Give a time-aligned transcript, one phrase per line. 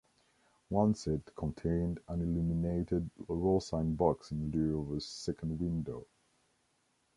[0.69, 6.07] One set contained an illuminated rollsign box in lieu of a second window.